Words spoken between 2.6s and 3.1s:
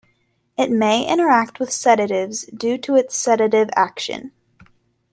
to